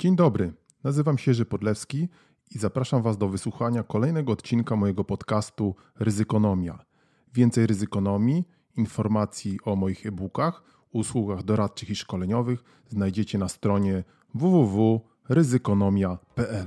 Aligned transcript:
Dzień 0.00 0.16
dobry, 0.16 0.52
nazywam 0.84 1.18
się 1.18 1.30
Jerzy 1.30 1.44
Podlewski 1.44 2.08
i 2.50 2.58
zapraszam 2.58 3.02
Was 3.02 3.18
do 3.18 3.28
wysłuchania 3.28 3.82
kolejnego 3.82 4.32
odcinka 4.32 4.76
mojego 4.76 5.04
podcastu 5.04 5.74
Ryzykonomia. 5.98 6.84
Więcej 7.34 7.66
ryzykonomii, 7.66 8.44
informacji 8.76 9.58
o 9.64 9.76
moich 9.76 10.06
e-bookach, 10.06 10.62
usługach 10.92 11.42
doradczych 11.42 11.90
i 11.90 11.96
szkoleniowych 11.96 12.64
znajdziecie 12.88 13.38
na 13.38 13.48
stronie 13.48 14.04
www.ryzykonomia.pl. 14.34 16.66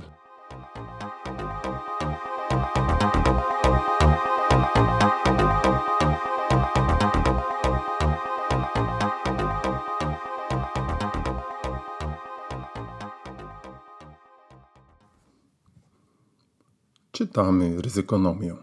Czytamy 17.14 17.82
ryzykonomię. 17.82 18.54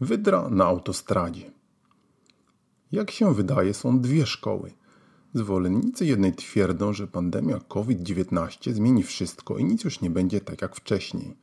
Wydra 0.00 0.48
na 0.48 0.64
autostradzie. 0.64 1.50
Jak 2.92 3.10
się 3.10 3.34
wydaje, 3.34 3.74
są 3.74 4.00
dwie 4.00 4.26
szkoły. 4.26 4.72
Zwolennicy 5.34 6.06
jednej 6.06 6.34
twierdzą, 6.34 6.92
że 6.92 7.06
pandemia 7.06 7.58
COVID-19 7.68 8.72
zmieni 8.72 9.02
wszystko 9.02 9.58
i 9.58 9.64
nic 9.64 9.84
już 9.84 10.00
nie 10.00 10.10
będzie 10.10 10.40
tak 10.40 10.62
jak 10.62 10.76
wcześniej. 10.76 11.36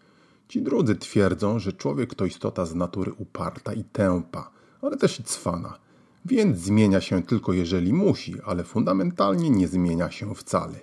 Ci 0.48 0.62
drudzy 0.62 0.96
twierdzą, 0.96 1.60
że 1.60 1.74
człowiek 1.74 2.16
to 2.16 2.26
istota 2.26 2.66
z 2.66 2.76
natury 2.76 3.14
uparta 3.14 3.74
i 3.74 3.84
tępa, 3.84 4.52
ale 4.82 4.98
też 4.98 5.20
i 5.20 5.24
cwana, 5.24 5.80
więc 6.26 6.58
zmienia 6.58 7.02
się 7.02 7.24
tylko 7.24 7.54
jeżeli 7.54 7.94
musi, 7.94 8.36
ale 8.46 8.64
fundamentalnie 8.64 9.50
nie 9.50 9.68
zmienia 9.68 10.12
się 10.12 10.36
wcale. 10.36 10.80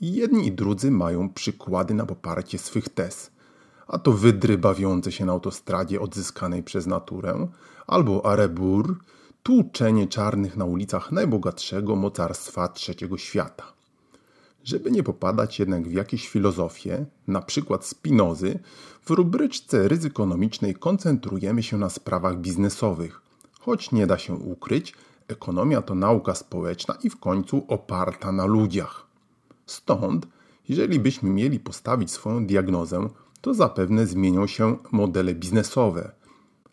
I 0.00 0.12
jedni 0.12 0.46
i 0.46 0.52
drudzy 0.52 0.90
mają 0.90 1.28
przykłady 1.28 1.94
na 1.94 2.06
poparcie 2.06 2.58
swych 2.58 2.88
tez– 2.88 3.30
a 3.92 3.98
to 3.98 4.12
wydry 4.12 4.58
bawiące 4.58 5.12
się 5.12 5.24
na 5.24 5.32
autostradzie 5.32 6.00
odzyskanej 6.00 6.62
przez 6.62 6.86
naturę, 6.86 7.48
albo 7.86 8.26
arebur, 8.26 8.98
tłuczenie 9.42 10.06
czarnych 10.06 10.56
na 10.56 10.64
ulicach 10.64 11.12
najbogatszego 11.12 11.96
mocarstwa 11.96 12.68
trzeciego 12.68 13.18
świata. 13.18 13.72
Żeby 14.64 14.90
nie 14.90 15.02
popadać 15.02 15.58
jednak 15.58 15.88
w 15.88 15.92
jakieś 15.92 16.28
filozofie, 16.28 17.06
na 17.28 17.42
przykład 17.42 17.86
spinozy, 17.86 18.58
w 19.02 19.10
rubryczce 19.10 19.88
ryzykonomicznej 19.88 20.74
koncentrujemy 20.74 21.62
się 21.62 21.78
na 21.78 21.88
sprawach 21.88 22.38
biznesowych, 22.38 23.20
choć 23.60 23.92
nie 23.92 24.06
da 24.06 24.18
się 24.18 24.34
ukryć, 24.34 24.94
ekonomia 25.28 25.82
to 25.82 25.94
nauka 25.94 26.34
społeczna 26.34 26.94
i 27.02 27.10
w 27.10 27.20
końcu 27.20 27.64
oparta 27.68 28.32
na 28.32 28.44
ludziach. 28.44 29.06
Stąd, 29.66 30.26
jeżeli 30.68 31.00
byśmy 31.00 31.30
mieli 31.30 31.60
postawić 31.60 32.10
swoją 32.10 32.46
diagnozę, 32.46 33.08
to 33.42 33.54
zapewne 33.54 34.06
zmienią 34.06 34.46
się 34.46 34.76
modele 34.92 35.34
biznesowe. 35.34 36.12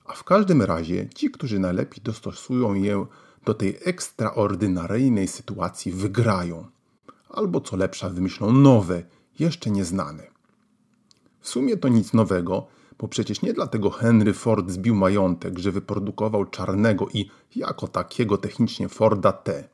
A 0.06 0.14
w 0.14 0.24
każdym 0.24 0.62
razie 0.62 1.10
ci, 1.16 1.32
którzy 1.32 1.60
najlepiej 1.60 2.04
dostosują 2.04 2.74
je 2.74 3.06
do 3.46 3.54
tej 3.54 3.78
ekstraordynaryjnej 3.86 5.28
sytuacji, 5.28 5.92
wygrają. 5.92 6.66
Albo 7.30 7.62
co 7.62 7.76
lepsza, 7.76 8.10
wymyślą 8.10 8.52
nowe, 8.52 9.04
jeszcze 9.40 9.70
nieznane. 9.70 10.28
W 11.40 11.50
sumie 11.50 11.78
to 11.78 11.88
nic 11.88 12.14
nowego, 12.14 12.68
bo 13.00 13.08
przecież 13.08 13.42
nie 13.42 13.54
dlatego 13.54 13.90
Henry 13.90 14.34
Ford 14.34 14.70
zbił 14.70 14.96
majątek, 14.96 15.60
że 15.60 15.72
wyprodukował 15.72 16.46
czarnego 16.46 17.08
i 17.14 17.30
jako 17.56 17.88
takiego 17.88 18.38
technicznie 18.38 18.90
Forda 18.90 19.32
T. 19.32 19.70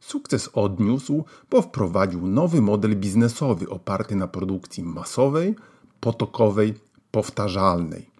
Sukces 0.00 0.50
odniósł, 0.52 1.24
bo 1.50 1.62
wprowadził 1.62 2.26
nowy 2.26 2.62
model 2.62 2.96
biznesowy 2.96 3.68
oparty 3.68 4.16
na 4.16 4.28
produkcji 4.28 4.82
masowej, 4.82 5.54
potokowej, 6.00 6.74
powtarzalnej. 7.10 8.10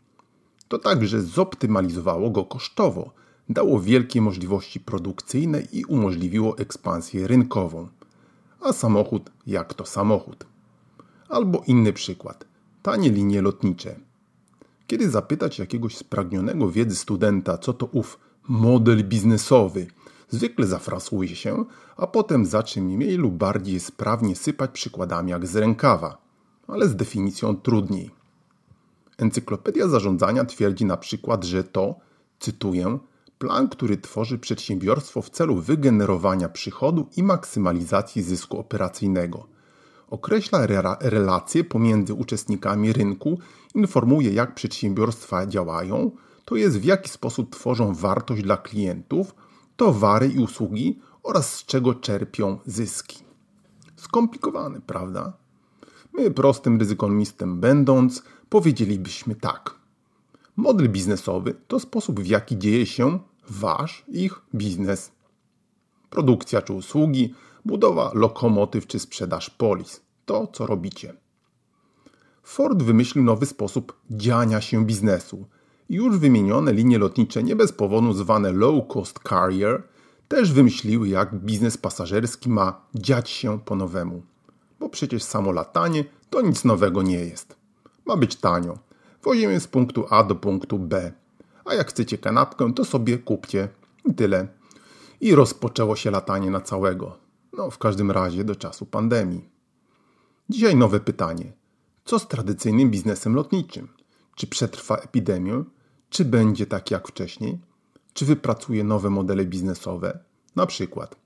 To 0.69 0.79
także 0.79 1.23
zoptymalizowało 1.23 2.31
go 2.31 2.45
kosztowo, 2.45 3.11
dało 3.49 3.81
wielkie 3.81 4.21
możliwości 4.21 4.81
produkcyjne 4.81 5.63
i 5.73 5.85
umożliwiło 5.85 6.59
ekspansję 6.59 7.27
rynkową. 7.27 7.89
A 8.61 8.73
samochód 8.73 9.31
jak 9.47 9.75
to 9.75 9.87
samochód. 9.87 10.47
Albo 11.29 11.63
inny 11.67 11.93
przykład. 11.93 12.45
Tanie 12.83 13.11
linie 13.11 13.43
lotnicze. 13.43 13.97
Kiedy 14.87 15.11
zapytać 15.11 15.59
jakiegoś 15.59 15.97
spragnionego 15.97 16.71
wiedzy 16.71 16.97
studenta, 16.97 17.59
co 17.59 17.73
to 17.73 17.87
ów 17.87 18.19
model 18.49 19.05
biznesowy, 19.05 19.87
zwykle 20.31 20.67
zafrasuje 20.67 21.37
się, 21.37 21.65
a 21.97 22.07
potem 22.07 22.47
zacznie 22.47 22.83
mniej 22.83 23.17
lub 23.17 23.35
bardziej 23.35 23.81
sprawnie 23.81 24.37
sypać 24.37 24.71
przykładami 24.71 25.31
jak 25.31 25.47
z 25.47 25.57
rękawa 25.57 26.26
ale 26.69 26.89
z 26.89 26.97
definicją 26.97 27.57
trudniej. 27.57 28.11
Encyklopedia 29.19 29.89
Zarządzania 29.89 30.45
twierdzi 30.45 30.85
na 30.85 30.97
przykład, 30.97 31.45
że 31.45 31.65
to, 31.65 31.95
cytuję, 32.39 32.99
plan, 33.39 33.69
który 33.69 33.97
tworzy 33.97 34.39
przedsiębiorstwo 34.39 35.23
w 35.23 35.31
celu 35.31 35.57
wygenerowania 35.57 36.49
przychodu 36.49 37.07
i 37.17 37.23
maksymalizacji 37.23 38.23
zysku 38.23 38.59
operacyjnego. 38.59 39.47
Określa 40.11 40.59
re 40.61 40.97
relacje 41.01 41.65
pomiędzy 41.65 42.15
uczestnikami 42.15 42.93
rynku, 42.93 43.39
informuje 43.75 44.33
jak 44.33 44.55
przedsiębiorstwa 44.55 45.47
działają, 45.47 46.11
to 46.45 46.57
jest 46.57 46.79
w 46.79 46.85
jaki 46.85 47.11
sposób 47.11 47.51
tworzą 47.51 47.95
wartość 47.95 48.43
dla 48.43 48.57
klientów, 48.57 49.35
towary 49.77 50.29
i 50.29 50.39
usługi 50.39 50.99
oraz 51.23 51.55
z 51.55 51.65
czego 51.65 51.95
czerpią 51.95 52.59
zyski. 52.67 53.19
Skomplikowane, 53.97 54.81
prawda? 54.81 55.33
My, 56.17 56.31
prostym 56.31 56.79
ryzykonomistem 56.79 57.61
będąc, 57.61 58.23
powiedzielibyśmy 58.49 59.35
tak. 59.35 59.75
Model 60.57 60.89
biznesowy 60.89 61.55
to 61.69 61.81
sposób, 61.81 62.21
w 62.21 62.27
jaki 62.27 62.59
dzieje 62.59 62.87
się 62.87 63.19
wasz, 63.49 64.05
ich 64.09 64.41
biznes. 64.55 65.13
Produkcja 66.11 66.63
czy 66.63 66.73
usługi, 66.73 67.35
budowa 67.65 68.11
lokomotyw 68.15 68.87
czy 68.87 68.99
sprzedaż 68.99 69.51
polis. 69.51 70.01
To, 70.27 70.47
co 70.47 70.67
robicie. 70.67 71.15
Ford 72.43 72.83
wymyślił 72.83 73.25
nowy 73.25 73.47
sposób 73.47 74.01
dziania 74.11 74.61
się 74.61 74.87
biznesu. 74.87 75.47
Już 75.89 76.19
wymienione 76.19 76.73
linie 76.73 76.99
lotnicze, 76.99 77.43
nie 77.43 77.57
bez 77.57 77.73
powodu 77.73 78.13
zwane 78.13 78.53
low 78.53 78.89
cost 78.89 79.21
carrier, 79.29 79.83
też 80.29 80.53
wymyśliły, 80.53 81.09
jak 81.09 81.35
biznes 81.35 81.79
pasażerski 81.79 82.51
ma 82.51 82.81
dziać 82.95 83.31
się 83.31 83.61
po 83.61 83.77
nowemu 83.77 84.23
bo 84.81 84.89
przecież 84.89 85.23
samo 85.23 85.53
latanie 85.53 86.05
to 86.31 86.41
nic 86.41 86.65
nowego 86.65 87.03
nie 87.03 87.19
jest. 87.19 87.57
Ma 88.07 88.17
być 88.17 88.37
tanio. 88.37 88.79
Wozimy 89.23 89.61
z 89.61 89.69
punktu 89.69 90.07
A 90.11 90.25
do 90.25 90.35
punktu 90.35 90.79
B. 90.79 91.13
A 91.65 91.75
jak 91.75 91.89
chcecie 91.89 92.19
kanapkę, 92.19 92.75
to 92.75 92.85
sobie 92.85 93.19
kupcie. 93.19 93.69
I 94.05 94.15
tyle. 94.15 94.49
I 95.21 95.35
rozpoczęło 95.35 95.97
się 95.97 96.11
latanie 96.11 96.51
na 96.51 96.61
całego. 96.61 97.19
No, 97.53 97.71
w 97.71 97.79
każdym 97.79 98.11
razie 98.11 98.45
do 98.45 98.57
czasu 98.57 98.87
pandemii. 98.87 99.49
Dzisiaj 100.49 100.77
nowe 100.77 101.01
pytanie. 101.01 101.53
Co 102.05 102.19
z 102.19 102.29
tradycyjnym 102.29 102.91
biznesem 102.91 103.35
lotniczym? 103.35 103.89
Czy 104.35 104.47
przetrwa 104.47 104.97
epidemię? 104.97 105.65
Czy 106.11 106.25
będzie 106.25 106.67
tak 106.67 106.91
jak 106.91 107.09
wcześniej? 107.09 107.59
Czy 108.13 108.25
wypracuje 108.25 108.85
nowe 108.85 109.11
modele 109.11 109.45
biznesowe? 109.45 110.19
Na 110.57 110.67
przykład 110.67 111.17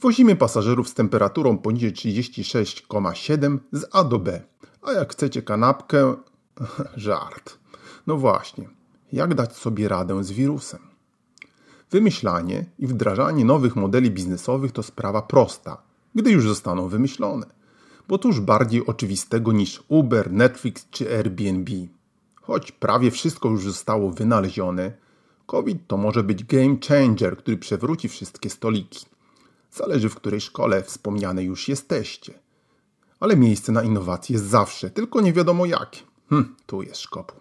Wozimy 0.00 0.36
pasażerów 0.36 0.88
z 0.88 0.94
temperaturą 0.94 1.58
poniżej 1.58 1.92
36,7 1.92 3.58
z 3.72 3.86
A 3.92 4.04
do 4.04 4.18
B. 4.18 4.42
A 4.82 4.92
jak 4.92 5.12
chcecie 5.12 5.42
kanapkę, 5.42 6.14
żart. 6.96 7.58
No 8.06 8.16
właśnie, 8.16 8.68
jak 9.12 9.34
dać 9.34 9.56
sobie 9.56 9.88
radę 9.88 10.24
z 10.24 10.32
wirusem? 10.32 10.80
Wymyślanie 11.90 12.64
i 12.78 12.86
wdrażanie 12.86 13.44
nowych 13.44 13.76
modeli 13.76 14.10
biznesowych 14.10 14.72
to 14.72 14.82
sprawa 14.82 15.22
prosta, 15.22 15.82
gdy 16.14 16.30
już 16.30 16.48
zostaną 16.48 16.88
wymyślone. 16.88 17.46
Bo 18.08 18.18
tuż 18.18 18.40
bardziej 18.40 18.86
oczywistego 18.86 19.52
niż 19.52 19.82
Uber, 19.88 20.32
Netflix 20.32 20.86
czy 20.90 21.16
Airbnb. 21.16 21.72
Choć 22.42 22.72
prawie 22.72 23.10
wszystko 23.10 23.48
już 23.48 23.64
zostało 23.64 24.10
wynalezione, 24.10 24.92
COVID 25.46 25.86
to 25.86 25.96
może 25.96 26.22
być 26.22 26.44
game 26.44 26.76
changer, 26.88 27.36
który 27.36 27.56
przewróci 27.56 28.08
wszystkie 28.08 28.50
stoliki. 28.50 29.06
Zależy 29.74 30.08
w 30.08 30.14
której 30.14 30.40
szkole 30.40 30.82
wspomniane 30.82 31.44
już 31.44 31.68
jesteście. 31.68 32.34
Ale 33.20 33.36
miejsce 33.36 33.72
na 33.72 33.82
innowacje 33.82 34.34
jest 34.34 34.46
zawsze, 34.46 34.90
tylko 34.90 35.20
nie 35.20 35.32
wiadomo 35.32 35.66
jakie. 35.66 36.00
Hm, 36.30 36.56
tu 36.66 36.82
jest 36.82 37.00
szkopu. 37.00 37.34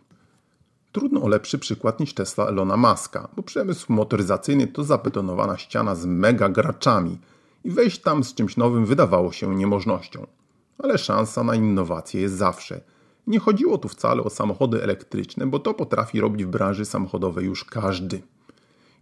Trudno 0.91 1.21
o 1.21 1.27
lepszy 1.27 1.59
przykład 1.59 1.99
niż 1.99 2.13
Tesla 2.13 2.45
Elona 2.45 2.77
Muska, 2.77 3.27
bo 3.35 3.43
przemysł 3.43 3.93
motoryzacyjny 3.93 4.67
to 4.67 4.83
zabetonowana 4.83 5.57
ściana 5.57 5.95
z 5.95 6.05
mega 6.05 6.49
graczami 6.49 7.17
i 7.63 7.71
wejść 7.71 8.01
tam 8.01 8.23
z 8.23 8.33
czymś 8.33 8.57
nowym 8.57 8.85
wydawało 8.85 9.31
się 9.31 9.55
niemożnością. 9.55 10.27
Ale 10.77 10.97
szansa 10.97 11.43
na 11.43 11.55
innowacje 11.55 12.21
jest 12.21 12.35
zawsze. 12.35 12.81
Nie 13.27 13.39
chodziło 13.39 13.77
tu 13.77 13.89
wcale 13.89 14.23
o 14.23 14.29
samochody 14.29 14.83
elektryczne, 14.83 15.47
bo 15.47 15.59
to 15.59 15.73
potrafi 15.73 16.21
robić 16.21 16.45
w 16.45 16.49
branży 16.49 16.85
samochodowej 16.85 17.45
już 17.45 17.63
każdy. 17.63 18.21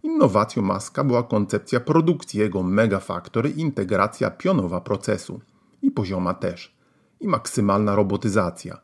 Innowacją 0.02 0.62
Maska 0.62 1.04
była 1.04 1.22
koncepcja 1.22 1.80
produkcji 1.80 2.40
jego 2.40 2.62
Megafactory 2.62 3.50
i 3.50 3.60
integracja 3.60 4.30
pionowa 4.30 4.80
procesu. 4.80 5.40
I 5.82 5.90
pozioma 5.90 6.34
też. 6.34 6.74
i 7.20 7.28
maksymalna 7.28 7.94
robotyzacja. 7.94 8.80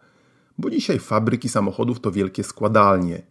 Bo 0.59 0.71
dzisiaj 0.71 0.99
fabryki 0.99 1.49
samochodów 1.49 2.01
to 2.01 2.11
wielkie 2.11 2.45
składalnie. 2.45 3.23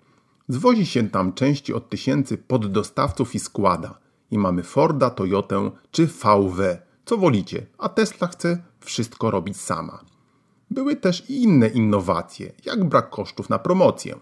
Zwozi 0.48 0.86
się 0.86 1.10
tam 1.10 1.34
części 1.34 1.74
od 1.74 1.90
tysięcy 1.90 2.38
poddostawców 2.38 3.36
i 3.36 3.40
składa. 3.40 3.98
I 4.32 4.38
mamy 4.38 4.64
Forda, 4.64 5.10
Toyotę 5.10 5.72
czy 5.92 6.08
VW. 6.08 6.78
Co 7.06 7.18
wolicie, 7.18 7.66
a 7.78 7.90
Tesla 7.90 8.28
chce 8.28 8.64
wszystko 8.80 9.32
robić 9.32 9.62
sama. 9.62 10.00
Były 10.72 10.96
też 10.96 11.30
i 11.30 11.44
inne 11.44 11.68
innowacje, 11.68 12.52
jak 12.66 12.86
brak 12.86 13.10
kosztów 13.10 13.50
na 13.50 13.60
promocję. 13.60 14.16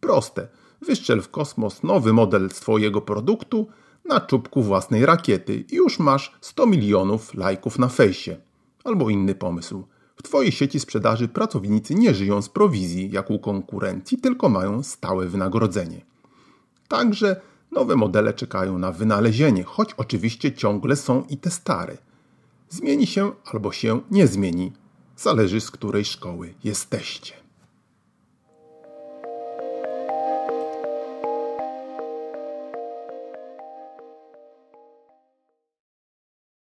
Proste. 0.00 0.48
Wyszczel 0.82 1.22
w 1.22 1.30
kosmos 1.30 1.82
nowy 1.82 2.12
model 2.12 2.50
swojego 2.50 3.00
produktu 3.00 3.66
na 4.04 4.20
czubku 4.20 4.62
własnej 4.62 5.06
rakiety 5.06 5.64
i 5.70 5.76
już 5.76 5.98
masz 5.98 6.38
100 6.40 6.66
milionów 6.66 7.34
lajków 7.34 7.78
na 7.78 7.88
fejsie. 7.88 8.36
Albo 8.84 9.10
inny 9.10 9.34
pomysł. 9.34 9.84
W 10.16 10.22
Twojej 10.22 10.52
sieci 10.52 10.80
sprzedaży 10.80 11.28
pracownicy 11.28 11.94
nie 11.94 12.14
żyją 12.14 12.42
z 12.42 12.48
prowizji 12.48 13.10
jak 13.10 13.30
u 13.30 13.38
konkurencji, 13.38 14.18
tylko 14.18 14.48
mają 14.48 14.82
stałe 14.82 15.26
wynagrodzenie. 15.26 16.00
Także 16.88 17.40
nowe 17.72 17.96
modele 17.96 18.34
czekają 18.34 18.78
na 18.78 18.92
wynalezienie, 18.92 19.64
choć 19.64 19.94
oczywiście 19.96 20.52
ciągle 20.52 20.96
są 20.96 21.24
i 21.28 21.36
te 21.36 21.50
stare. 21.50 21.98
Zmieni 22.68 23.06
się 23.06 23.32
albo 23.52 23.72
się 23.72 24.00
nie 24.10 24.26
zmieni. 24.26 24.72
Zależy 25.16 25.60
z 25.60 25.70
której 25.70 26.04
szkoły 26.04 26.54
jesteście. 26.64 27.47